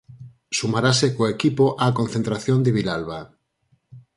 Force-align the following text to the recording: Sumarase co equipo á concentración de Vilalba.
Sumarase 0.57 1.07
co 1.15 1.23
equipo 1.35 1.65
á 1.83 1.85
concentración 1.99 2.59
de 2.61 2.71
Vilalba. 2.77 3.21